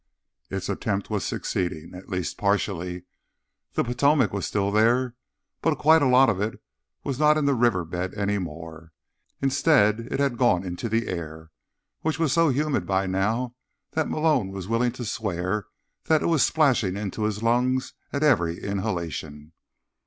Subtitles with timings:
[0.49, 3.03] Its attempt was succeeding, at least partially.
[3.73, 5.13] The Potomac was still there,
[5.61, 6.59] but quite a lot of it
[7.03, 8.93] was not in the river bed any more.
[9.43, 11.51] Instead, it had gone into the air,
[12.01, 13.53] which was so humid by now
[13.91, 15.67] that Malone was willing to swear
[16.05, 19.51] that it was splashing into his lungs at every inhalation.